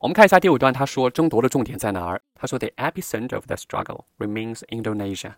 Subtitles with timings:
[0.00, 2.20] 我们看一下第五段，他说争夺的重点在哪儿？
[2.34, 5.34] 他说 The epicenter of the struggle remains Indonesia.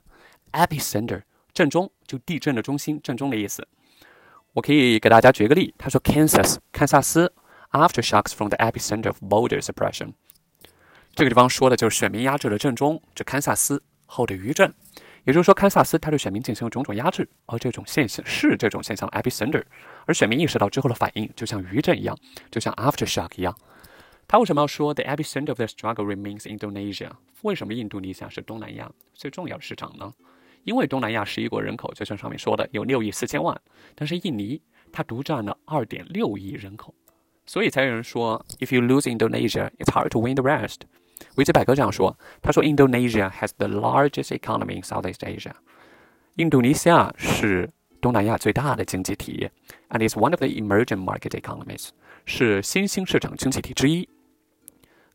[0.52, 3.66] Epicenter 正中就地震的中心，正中的意思。
[4.54, 7.32] 我可以给大家举个例，他说 Kansas 堪萨斯
[7.72, 10.15] aftershocks from the epicenter of voter suppression。
[11.15, 14.73] 这个地方说的就是选民压制的正中，指堪萨斯后的余震。
[15.25, 19.62] 也就是说，堪萨斯它对选民进行了种种压制，而这种现象是这种现象 epicenter。
[20.07, 22.16] 而选民意识到之后的反应，就像余震一样，
[22.51, 23.52] 就像 aftershock 一样。
[24.27, 27.09] 他为什么要说 the epicenter of the struggle remains Indonesia？
[27.41, 30.13] 为什么印度尼西亚是东南亚最重要的市场呢？
[30.63, 33.59] 因为东南亚十一国人口就像上面说的有六亿四千万，
[33.95, 34.61] 但是印尼
[34.91, 36.93] 它独占了二点六亿人口，
[37.45, 40.81] 所以才有人说 if you lose Indonesia, it's hard to win the rest。
[41.35, 45.53] 维基百科这样说，他说 Indonesia has the largest economy in Southeast Asia。
[46.35, 49.49] 印度尼西亚是东南亚最大的经济体，
[49.89, 51.89] and is one of the emerging market economies，
[52.25, 54.07] 是新兴市场经济体之一。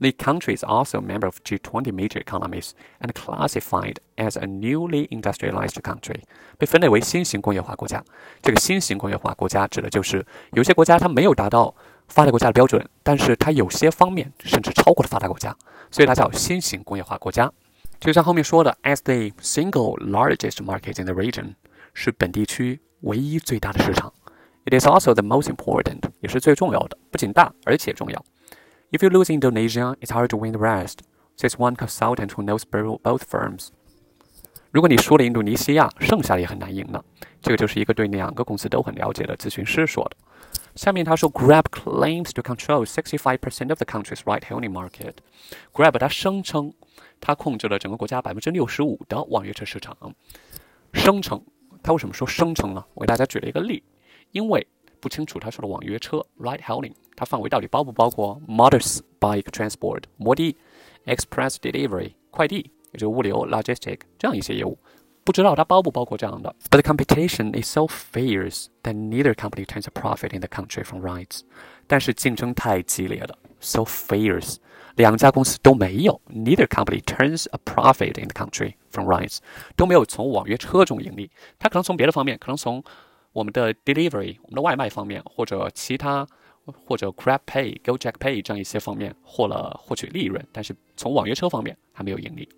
[0.02, 2.72] The country is also a member of G20 major economies
[3.02, 6.22] and classified as a newly industrialized country，
[6.58, 8.04] 被分类为新型工业化国家。
[8.42, 11.76] 这个新型工业化国家指的就是有些国家它没有达到
[12.08, 15.56] 发达国家的标准，但是它有些方面甚至超过了发达国家，
[15.92, 17.52] 所以它叫新型工业化国家。
[18.00, 21.54] 就像后面说的，as the single largest market in the region，
[21.94, 24.12] 是本地区唯一最大的市场。
[24.66, 28.26] It is also the most important，也是最重要的，不仅大，而且重要。
[28.94, 31.00] If you lose Indonesia, it's hard to win the rest,
[31.38, 33.70] says one consultant who knows both firms.
[34.70, 37.02] 如果你输了印度尼西亚，剩下的也很难赢呢。
[37.42, 40.18] 这个就是一个对两个公司都很了解的咨询师说的。
[40.76, 45.14] 下面他说，Grab claims to control 65% of the country's ride-hailing market.
[45.72, 46.74] Grab 它声称
[47.22, 49.96] 它控制了整个国家百分之六十五的网约车市场。
[50.92, 51.42] 声称，
[51.82, 52.84] 他为什么说声称呢？
[52.96, 53.82] 我给大家举了一个例，
[54.32, 54.68] 因为
[55.00, 56.92] 不清楚他说的网约车 ride-hailing。
[57.21, 60.55] 它范围到底包不包括 motorbike transport 摩的
[61.07, 64.79] express delivery 快递，也就是物流 logistic 这样一些业务，
[65.25, 66.55] 不知道它包不包括这样的。
[66.71, 71.03] But the competition is so fierce that neither company turns a profit in the country from
[71.03, 71.41] rides。
[71.87, 74.57] 但是竞争太激烈了，so fierce，
[74.97, 79.39] 两家公司都没有，neither company turns a profit in the country from rides，
[79.75, 81.31] 都没有从网约车中盈利。
[81.59, 82.85] 它可能从别的方面，可能从
[83.33, 86.27] 我们的 delivery 我们的外卖方面，或者其他。
[86.85, 92.49] 或者 Grab Pay、GoJack Pay 这样一些方面获了获取利润，但是从网约车方面还没有盈利。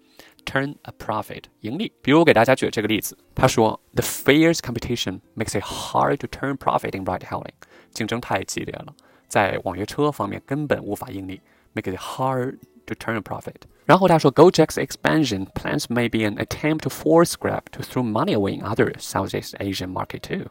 [0.46, 7.52] Turn a profit 盈利，比如我给大家举这个例子，他说 The fierce competition makes it hard to turn profit in ride-hailing，
[7.90, 8.94] 竞争太激烈了，
[9.28, 11.42] 在网约车方面根本无法盈利，
[11.74, 13.56] make it hard to turn a profit。
[13.84, 18.62] 然后他说 GoJack's expansion plans may be an attempt to force Grab to throw money away in
[18.62, 20.50] other Southeast Asian market too。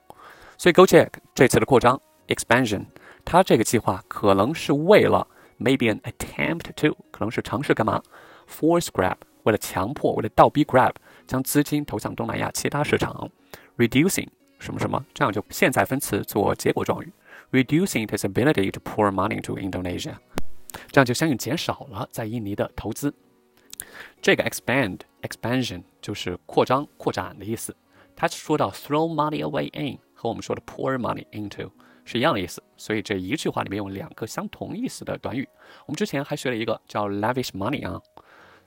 [0.59, 2.85] 所以 GoJack 这次的扩张 expansion。
[3.24, 5.26] 他这个计划可能是为了
[5.58, 8.02] maybe an attempt to，可能是尝试干嘛
[8.48, 10.92] ？Force Grab，为了强迫，为了倒逼 Grab
[11.26, 13.30] 将资金投向东南亚其他市场
[13.76, 14.28] ，reducing
[14.58, 17.12] 什么什么，这样就现在分词做结果状语
[17.50, 20.14] ，reducing its ability to pour money to Indonesia，
[20.90, 23.14] 这样就相应减少了在印尼的投资。
[24.20, 27.74] 这个 expand expansion 就是扩张、扩展的意思。
[28.14, 31.70] 他说到 throw money away in，和我们说的 pour money into。
[32.04, 35.48] 是一样的意思，所以这一句话里面有两个相同意思的短语。
[35.86, 38.00] 我们之前还学了一个叫 lavish money 啊，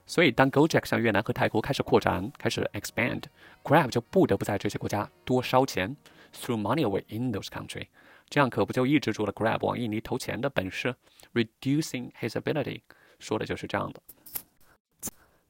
[0.05, 5.95] 所以当 Gojek 向越南和泰国开始扩展，开始 expand，Grab 就不得不在这些国家多烧钱
[6.33, 7.87] ，throw money away in those country，
[8.29, 10.95] 这样可不就抑制住了 Grab 往印尼投钱的本事
[11.33, 12.81] ，reducing his ability，
[13.19, 14.01] 说的就是这样的。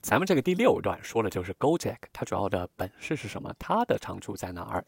[0.02, 3.52] 咱们这个第六段说的就是 Gojek，它主要的本事是什么？
[3.58, 4.86] 它的长处在哪儿？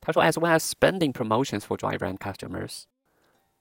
[0.00, 2.84] 他说，as well as spending promotions for driver and customers,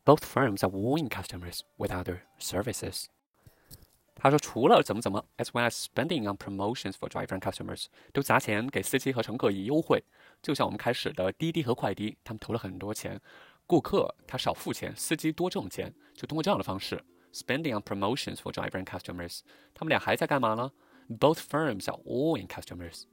[0.03, 3.05] both firms are wooing customers with other services.
[4.15, 10.03] 他说，除了怎么怎么，as well as spending on promotions for driver and customers，都砸钱给司机和乘客以优惠，
[10.41, 13.19] 就像我们开始的滴滴和快滴，他们投了很多钱，
[13.65, 17.01] 顾客他少付钱，司机多挣钱，就通过这样的方式，
[17.33, 19.39] spending on promotions for driver and customers，
[19.73, 20.71] 他们俩还在干嘛呢？
[21.09, 23.03] Both firms are wooing customers，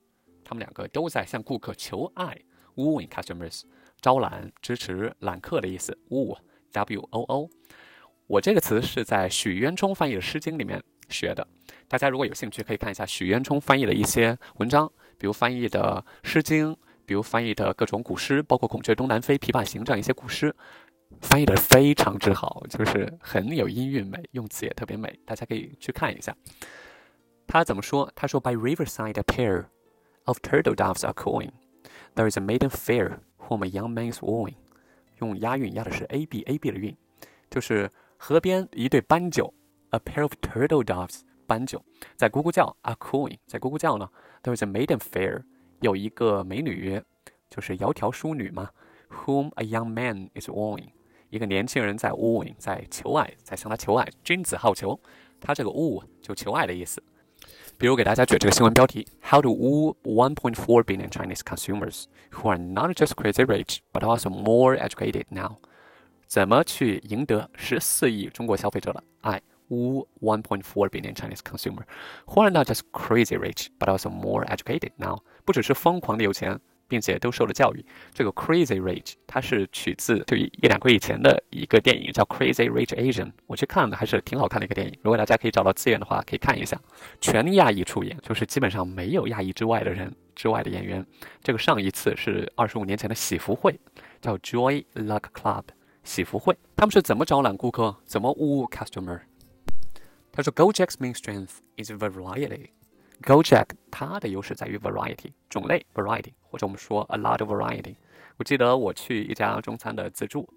[0.44, 2.42] 他们两个都在向顾客求爱。
[2.75, 3.63] wooing customers，
[4.01, 5.97] 招揽、支持揽客的意思。
[6.09, 7.49] woo，w o o。
[8.27, 11.47] 我这个词是在许渊冲翻译的《诗经》里面学的。
[11.87, 16.73] 大家如果有兴趣，可以看一下许渊冲翻译的一些文章，比如翻译的《诗经》，
[17.05, 20.55] 比如翻译的各种古诗，包括《孔雀东南飞》《琵琶行》这样一些古诗，
[21.21, 25.19] 翻译的非常之好，就是很有音韵美，用词也特别美。
[25.23, 26.35] 大家可以去看一下。
[27.45, 28.11] 他怎么说？
[28.15, 29.65] 他说：“By riverside, a pair
[30.23, 31.51] of turtle doves are cooing。”
[32.15, 34.55] There is a maiden fair whom a young man is wooing。
[35.19, 36.95] 用押韵押的是 a b a b 的韵，
[37.49, 39.53] 就是河边一对斑鸠
[39.89, 41.83] A pair of turtle doves，斑鸠
[42.15, 44.09] 在咕咕叫，are cooing，在咕咕叫呢。
[44.43, 45.43] There is a maiden fair，
[45.81, 47.01] 有一个美女，
[47.49, 48.69] 就是窈窕淑女嘛。
[49.09, 50.89] Whom a young man is wooing，
[51.29, 54.07] 一个年轻人在 wooing，在求爱，在向他求爱。
[54.23, 54.99] 君子好逑，
[55.39, 57.01] 他这个 woo 就求爱的意思。
[57.78, 64.76] 比如给大家举这个新闻标题：How to woo 1.4 billion Chinese consumers who are not just crazy rich but also more
[64.76, 65.56] educated now？
[66.26, 69.40] 怎么去赢得十四亿中国消费者的爱？
[69.68, 71.82] Woo 1.4 billion Chinese consumer
[72.26, 75.20] who are not just crazy rich but also more educated now？
[75.44, 76.60] 不只是疯狂的有钱。
[76.87, 77.85] 并且都受了教育。
[78.13, 83.31] 这个 Crazy Rich 它是取自就一两个月以前的一个电影，叫 Crazy Rich Asian。
[83.47, 84.97] 我去看的，还是挺好看的一个电影。
[85.01, 86.79] 如果大家可以找到资源的话，可以看一下。
[87.19, 91.05] 全亚裔出演，就是基本上没有亚裔之外的人之外的演员。
[91.41, 93.79] 这个上一次是二十五年前的喜福会，
[94.21, 95.63] 叫 Joy Luck Club
[96.03, 96.55] 喜福会。
[96.75, 97.95] 他们是怎么招揽顾客？
[98.05, 99.21] 怎么 woo customer？
[100.31, 102.69] 他说：“Gojek's main strength is variety。”
[103.21, 107.95] Gojek 它的优势在于 variety 种类 variety，或者我们说 a lot of variety。
[108.37, 110.47] 我记得我去一家中餐的自助，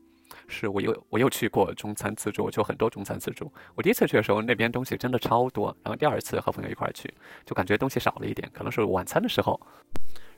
[0.48, 3.52] 是我又我又去过中餐自助，就很多中餐自助。
[3.74, 7.12] 我第一次去的时候，那边东西真的超多，然后第二次和朋友一块去，
[7.46, 9.60] 就感觉东西少了一点，可能是晚餐的时候。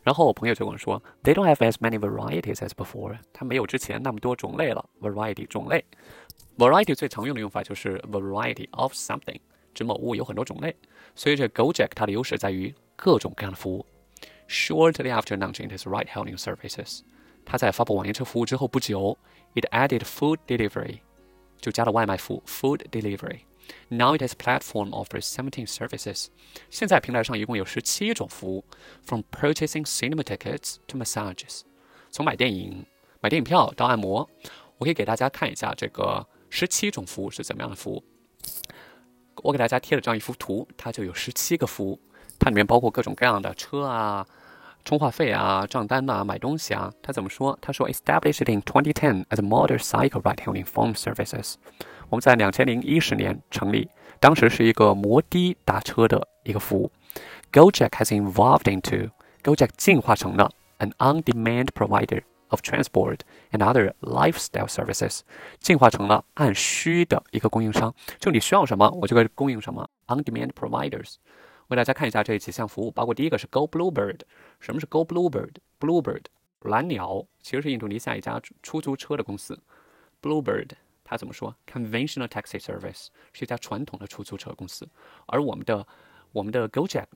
[0.02, 4.88] 然后我朋友就跟我说，They don't have as many varieties as before，它没有之前那么多种类了。
[5.00, 5.84] Variety 种类
[6.56, 9.40] ，variety 最常用的用法就是 variety of something。
[9.74, 10.74] 指某物有很多种类，
[11.14, 13.86] 所以这 Gojek 它的优势在于各种各样的服务。
[14.48, 17.00] Shortly after launching its ride-hailing services，
[17.44, 19.16] 它在发布网约车服务之后不久
[19.54, 20.98] ，it added food delivery，
[21.60, 23.40] 就加了外卖服务 food delivery。
[23.88, 26.26] Now it has platform offers seventeen services。
[26.70, 28.64] 现在平台上一共有十七种服务
[29.04, 31.60] ，from purchasing cinema tickets to massages，
[32.10, 32.84] 从买电影、
[33.20, 34.28] 买电影票到按摩。
[34.78, 38.02] 我可以给大家看一下这个十七种服务是怎么样的服务。
[39.42, 41.98] 我给大家贴了这样一幅图，它就有十七个服务，
[42.38, 44.26] 它里面包括各种各样的车啊、
[44.84, 46.92] 充话费啊、账单呐、买东西啊。
[47.02, 47.58] 它怎么说？
[47.60, 51.54] 他说：“Established in 2010 as a motorcycle ride-hailing phone services。”
[52.08, 53.88] 我们在两千零一十年成立，
[54.18, 56.90] 当时是一个摩的打车的一个服务。
[57.52, 59.10] Gojek has evolved into
[59.42, 62.22] Gojek 进化成了 an on-demand provider。
[62.50, 63.20] Of transport
[63.50, 65.20] and other lifestyle services，
[65.58, 67.94] 进化成了按需的一个供应商。
[68.18, 69.88] 就你需要什么，我就会供应什么。
[70.06, 71.14] On-demand providers。
[71.68, 74.20] 我给大家看一下这几项服务，包括第一个是 Go Bluebird。
[74.58, 76.24] 什么是 Go Bluebird？Bluebird
[76.62, 79.58] 蓝鸟其实是印度尼西亚一家出租车的公司。
[80.20, 80.70] Bluebird
[81.04, 84.88] 它怎么说？Conventional taxi service 是一家传统的出租车公司。
[85.26, 85.86] 而我们的
[86.32, 87.06] 我们的 Gojek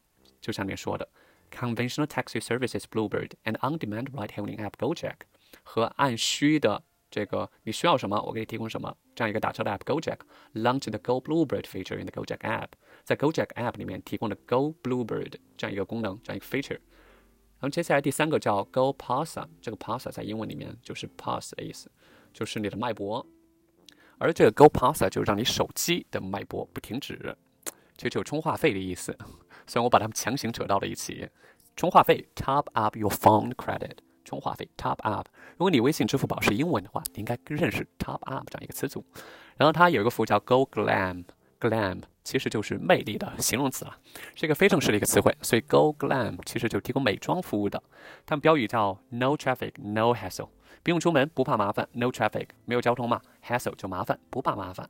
[0.40, 1.08] 就像面说的。
[1.54, 5.14] Conventional taxi services Bluebird and on-demand ride-hailing app Gojek
[5.62, 10.18] 和按需的这个你需要什么，我给你提供什么这样一个打车的 app Gojek
[10.54, 12.70] launched the Go Bluebird feature in the Gojek app，
[13.04, 16.80] 在 Gojek app 里面提供了 Go Bluebird 这样一个功能，这样一个 feature。
[17.60, 21.90] 然后接下来第三个叫 Go Pulsar，这个 Pulsar 在英文里面就是 pulse 的意思，
[22.32, 23.24] 就是你的脉搏。
[24.18, 27.36] 而这个 Go Pulsar 就让你手机的脉搏不停止，
[27.96, 29.16] 其实就是充话费的意思。
[29.66, 31.28] 虽然我把它们强行扯到了一起，
[31.76, 35.26] 充话费 top up your phone credit，充话费 top up。
[35.52, 39.04] 如果你微信、支付宝是英文的话，你应该认识 top up 这样一个词组。
[39.56, 43.96] 然后它有一个服务叫 Go Glam，Glam 其实就是魅力的形容词了，
[44.34, 45.34] 是一个非正式的一个词汇。
[45.40, 47.82] 所以 Go Glam 其实就提供美妆服务的。
[48.26, 50.48] 他们标语叫 No traffic, no hassle，
[50.82, 51.88] 不用出门不怕麻烦。
[51.92, 54.88] No traffic 没有交通嘛，hassle 就麻烦，不怕麻烦。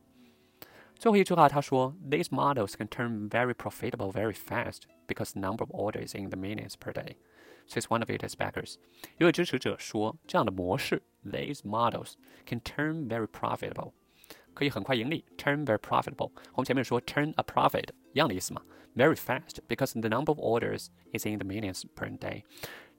[0.98, 6.74] 最后一句话，他说：“These models can turn very profitable very fast because number of orders in the millions
[6.80, 7.16] per day.”
[7.68, 8.76] Says one of its backers.
[9.18, 12.14] 一位支持者说，这样的模式，these models
[12.46, 13.94] can turn very profitable，
[14.54, 16.32] 可以很快盈利，turn very profitable。
[16.54, 18.64] 我们前面说 turn a profit 一样的意思嘛，
[18.96, 22.44] very fast because the number of orders is in the millions per day。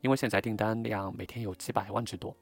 [0.00, 2.35] 因为现在订单量每天有几百万之多。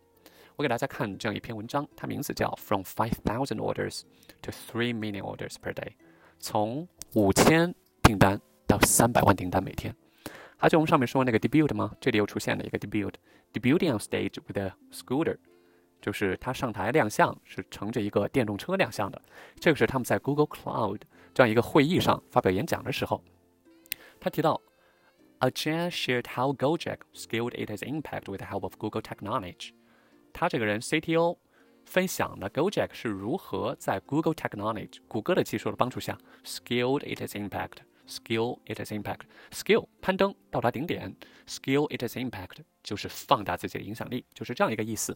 [0.56, 4.02] 我给大家看这样一篇文章，它名字叫《From Five Thousand Orders
[4.42, 5.92] to Three Million Orders Per Day》，
[6.38, 9.94] 从五千订单到三百万订单每天。
[10.56, 11.94] 还记得我们上面说那个 debut 吗？
[12.00, 15.36] 这里又出现了一个 debut，debuting on stage with a scooter，
[16.00, 19.22] 就是他上台亮相是乘着一个电动车亮相的。
[19.60, 23.22] 这个是他们在 Google Cloud 这样一个会议上发表演讲的时候，
[24.18, 24.60] 他提到，
[25.38, 29.70] Ajay shared how Gojek scaled its impact with the help of Google technology。
[30.33, 31.37] 他这个人 CTO
[31.85, 37.83] 分享的 GoJack 是如何在 Google Technology 谷歌的技术的帮助下 scaled its impact。
[38.05, 39.21] Scale its impact。
[39.51, 41.15] Scale 攀登到达顶点
[41.47, 45.15] ，skill it is impact 就是放大自己的影响力，就是这样一个意思。